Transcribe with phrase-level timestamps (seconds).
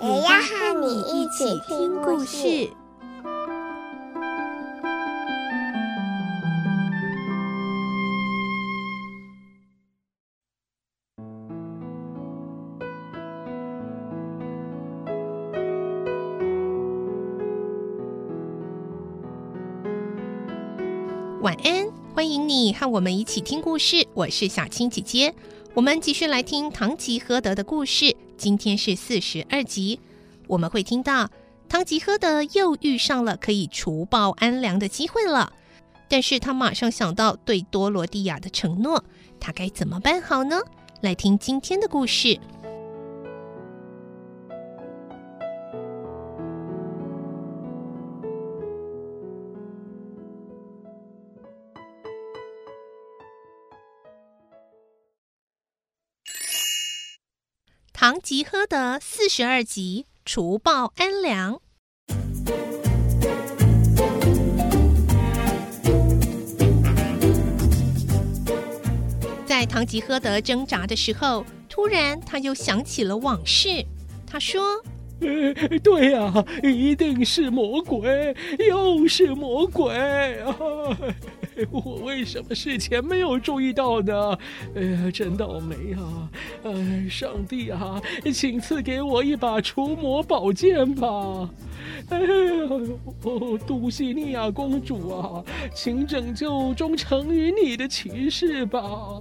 [0.00, 2.70] 也要和你一起听故事。
[21.42, 24.06] 晚安，欢迎你和我们一起听故事。
[24.14, 25.34] 我是小青姐姐，
[25.74, 28.14] 我们继续来听《堂吉诃德》的故事。
[28.38, 29.98] 今天是四十二集，
[30.46, 31.28] 我们会听到
[31.68, 35.52] 汤吉诃德又遇上了可以除暴安良的机会了，
[36.08, 39.04] 但是他马上想到对多罗蒂亚的承诺，
[39.40, 40.60] 他该怎么办好呢？
[41.00, 42.28] 来听今天的故事。
[58.00, 61.60] 《唐吉诃德》四十二集，除暴安良。
[69.44, 73.84] 在唐吉诃德挣扎的时候，突然他又想起了往事。
[74.24, 74.80] 他说
[75.20, 78.34] ：“呃，对呀，一定是魔鬼，
[78.68, 79.94] 又是魔鬼
[80.40, 80.56] 啊！”
[81.72, 84.38] 我为什么事前没有注意到呢？
[84.76, 86.30] 哎呀，真倒霉啊！
[86.62, 88.00] 呃，上帝啊，
[88.32, 91.50] 请赐给我一把除魔宝剑吧！
[92.10, 95.42] 哎呦，杜西尼亚公主啊，
[95.74, 99.20] 请拯救忠诚于你的骑士吧！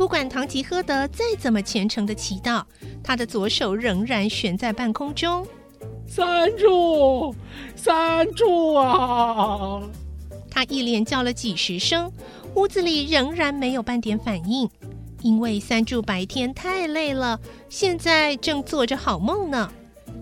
[0.00, 2.64] 不管唐吉诃德再怎么虔诚的祈祷，
[3.04, 5.46] 他的左手仍然悬在半空中。
[6.06, 7.34] 三柱，
[7.76, 9.82] 三柱啊！
[10.50, 12.10] 他一连叫了几十声，
[12.54, 14.66] 屋子里仍然没有半点反应。
[15.20, 17.38] 因为三柱白天太累了，
[17.68, 19.70] 现在正做着好梦呢。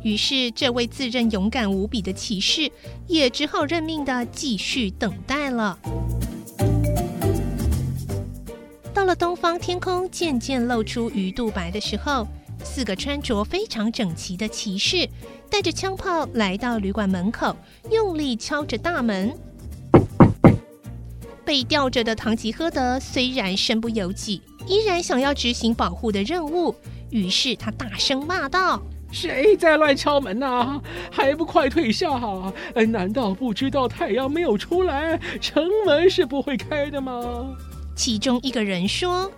[0.02, 2.68] 于是，这位自认勇敢无比的骑士
[3.06, 5.78] 也只好认命地继续等待了。
[8.98, 12.26] 到了东方天空渐渐露出鱼肚白的时候，
[12.64, 15.08] 四个穿着非常整齐的骑士
[15.48, 17.56] 带着枪炮来到旅馆门口，
[17.92, 19.32] 用力敲着大门。
[21.44, 26.74] 被吊着的唐吉诃德虽然身不由己，依然想要执行保护的任务。
[27.10, 28.82] 于是他大声骂道
[29.12, 30.82] ：“谁在乱敲门啊？
[31.08, 32.20] 还不快退下！
[32.88, 37.56] 难道不知道太阳没有出来，城门是不会开的吗？”
[37.98, 39.28] 其中一个人说：“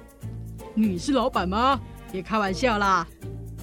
[0.76, 1.80] 你是老板吗？
[2.12, 3.06] 别开玩笑啦！”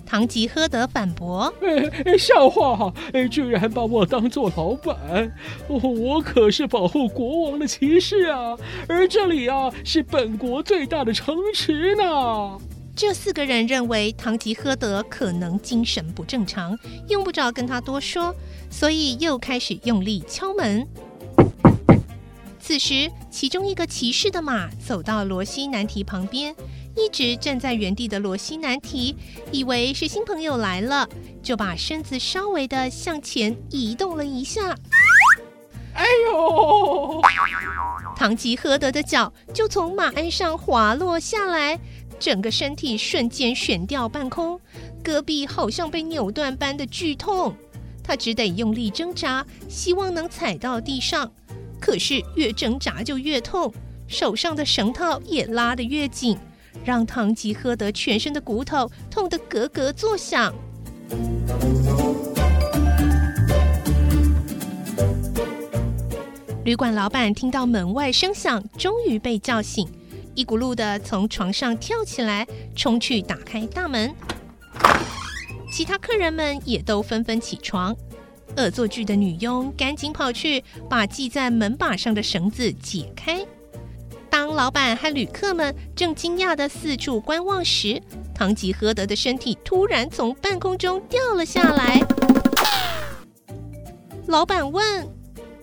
[0.03, 1.53] 堂吉诃德反驳
[2.03, 2.91] ：“哎，笑话！
[3.13, 5.31] 哎，居然把我当做老板！
[5.67, 8.57] 我我可是保护国王的骑士啊！
[8.89, 12.57] 而这里啊，是本国最大的城池呢。”
[12.95, 16.75] 这四个人认为堂吉诃德可能精神不正常，
[17.07, 18.33] 用不着跟他多说，
[18.71, 20.87] 所以又开始用力敲门。
[22.67, 26.53] 此时，其中一个骑士的马走到罗西南提旁边。
[26.97, 29.15] 一直站在原地的罗西南提
[29.53, 31.07] 以为是新朋友来了，
[31.41, 34.75] 就把身子稍微的向前移动了一下。
[35.93, 37.21] 哎呦！
[38.17, 41.79] 唐吉诃德的脚就从马鞍上滑落下来，
[42.19, 44.59] 整个身体瞬间悬吊半空，
[45.01, 47.55] 胳臂好像被扭断般的剧痛，
[48.03, 51.31] 他只得用力挣扎，希望能踩到地上。
[51.79, 53.73] 可是越挣扎就越痛，
[54.07, 56.37] 手上的绳套也拉得越紧。
[56.85, 60.53] 让唐吉诃德全身的骨头痛得咯咯作响。
[66.63, 69.87] 旅馆老板听到门外声响，终于被叫醒，
[70.35, 72.45] 一骨碌的从床上跳起来，
[72.75, 74.13] 冲去打开大门。
[75.71, 77.95] 其他客人们也都纷纷起床。
[78.57, 83.45] 恶作剧的女佣赶紧跑去把系在门把上的绳子解开。
[84.29, 88.01] 当老板和旅客们正惊讶的四处观望时，
[88.35, 92.01] 堂吉诃德的身体突然从半空中掉了下来。
[94.27, 95.07] 老板问：“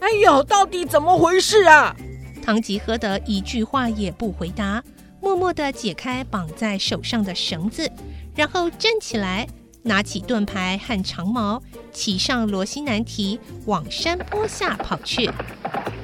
[0.00, 1.94] 哎呦，到底怎么回事啊？”
[2.42, 4.82] 堂吉诃德一句话也不回答，
[5.20, 7.90] 默默的解开绑在手上的绳子，
[8.34, 9.46] 然后站起来，
[9.84, 15.30] 拿起盾牌和长矛，骑上罗西南提，往山坡下跑去。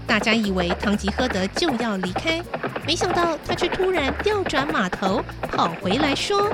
[0.07, 2.43] 大家以为唐吉诃德就要离开，
[2.87, 6.53] 没想到他却突然调转马头，跑回来说：“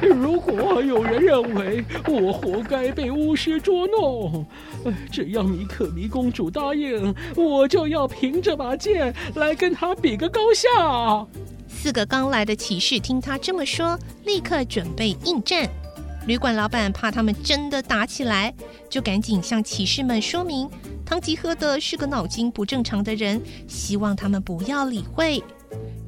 [0.00, 4.46] 如果有人认为我活该被巫师捉弄，
[5.10, 11.26] 只要米可米公主答应，我就要凭这把剑来跟他比个高下。”
[11.66, 15.66] 四个刚来的骑士听他这么说，立刻准备应战。
[16.26, 18.54] 旅馆老板怕他们真的打起来，
[18.88, 20.68] 就赶紧向骑士们说明。
[21.04, 25.42] 唐吉诃德是个脑筋不正常的人，希望他们不要理会。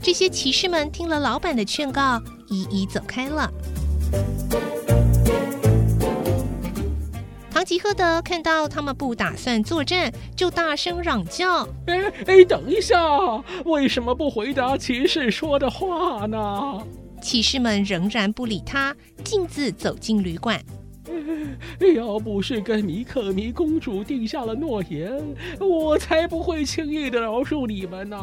[0.01, 3.51] 这些骑士们听了老板的劝告，一一走开了。
[7.51, 12.97] 唐吉诃德看到他们不打算作战，就大声嚷叫：“哎哎，等一下！
[13.65, 16.85] 为什么不回答骑士说的话呢？”
[17.23, 20.61] 骑士们仍然不理他，径自走进旅馆。
[21.95, 25.23] 要不是跟米可米公主定下了诺言，
[25.61, 28.19] 我才不会轻易的饶恕你们呢。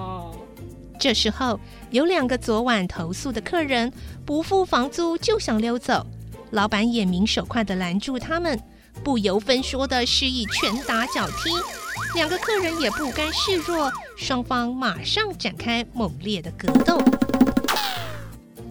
[1.00, 1.60] 这时候，
[1.92, 3.92] 有两个昨晚投诉的客人
[4.26, 6.06] 不付房租就想溜走，
[6.52, 8.60] 老板眼明手快的拦住他们，
[9.04, 11.50] 不由分说的示意拳打脚踢。
[12.16, 17.00] 两个客人也不甘示弱，双方马上展开猛烈的格斗。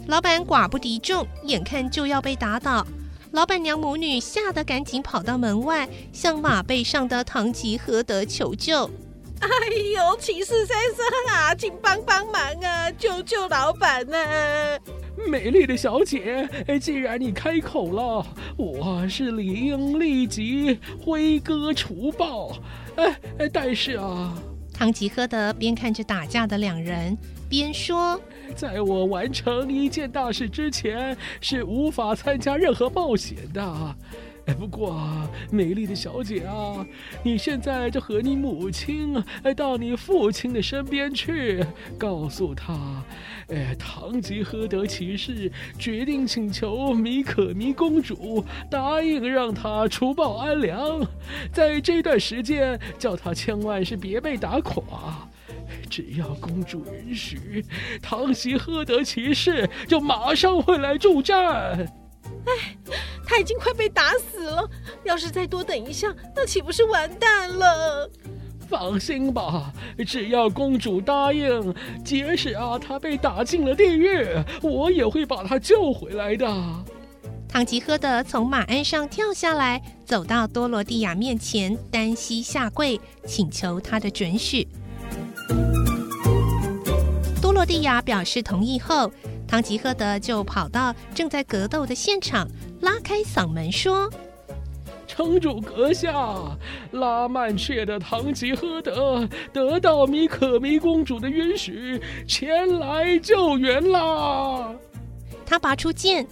[0.08, 2.86] 老板寡不敌众，眼看就要被打倒。
[3.32, 8.88] 老板娘母女吓得赶紧跑到门外，向马背上的唐吉诃德求救。
[9.38, 9.48] 哎
[9.94, 14.78] 呦，骑士先生啊，请帮帮忙啊，救救老板啊！
[15.30, 16.48] 美丽的小姐，
[16.80, 18.26] 既然你开口了，
[18.56, 22.56] 我是理应立即挥戈除暴。
[22.96, 24.34] 哎哎，但是啊，
[24.72, 27.14] 唐吉诃德边看着打架的两人，
[27.46, 28.18] 边说。
[28.54, 33.96] 在我完成一件大事之前，是无法参加任何冒险的。
[34.46, 34.98] 哎，不过
[35.50, 36.84] 美丽的小姐啊，
[37.22, 41.62] 你现在就和你母亲哎到你父亲的身边去，
[41.98, 43.04] 告诉他，
[43.48, 51.06] 哎，唐吉诃德骑士决定请求米可米公主答应让他除暴安良，
[51.52, 55.28] 在这段时间叫他千万是别被打垮。
[55.88, 57.64] 只要公主允许，
[58.02, 61.38] 唐吉诃德骑士就马上会来助战。
[62.46, 62.76] 哎，
[63.26, 64.68] 他已经快被打死了，
[65.04, 68.10] 要是再多等一下，那岂不是完蛋了？
[68.68, 69.72] 放心吧，
[70.06, 71.74] 只要公主答应，
[72.04, 74.26] 即使啊他被打进了地狱，
[74.62, 76.46] 我也会把他救回来的。
[77.48, 84.68] 唐吉诃德从马鞍上跳下来，走到多罗蒂亚面前，单膝下跪，请求他的准许。
[87.58, 89.10] 多罗蒂亚表示同意后，
[89.48, 92.46] 唐吉诃德就跑到正在格斗的现场，
[92.82, 94.08] 拉开嗓门说
[95.08, 96.56] ：“城主阁下，
[96.92, 104.72] 拉曼雀的唐吉诃德得到米可米公主的允许，前来救援啦！”
[105.44, 106.24] 他拔出剑，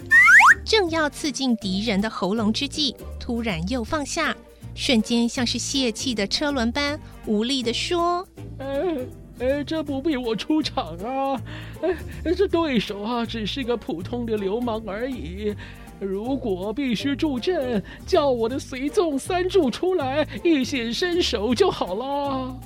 [0.64, 4.32] 正要刺进敌人的喉咙之际，突然又放下，
[4.76, 6.96] 瞬间像是泄气的车轮般
[7.26, 8.24] 无力地说
[8.62, 8.96] ：“哎。”
[9.38, 11.40] 哎，这不必我出场啊！
[11.82, 15.54] 哎，这对手啊，只是个普通的流氓而已。
[15.98, 22.60] 如果必须助阵，叫我的随从三柱出来一显身手就好了。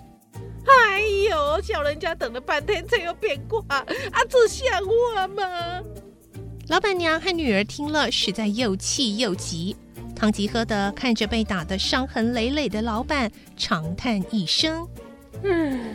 [0.66, 3.84] 哎呦，叫人家等了半天才有变卦啊！
[4.28, 4.68] 这像
[5.14, 5.42] 话吗？
[6.68, 9.76] 老板娘和女儿听了，实在又气又急。
[10.14, 14.86] 唐吉诃德看着被打得伤痕累累的老板，长叹一声
[15.42, 15.94] ：“嗯。”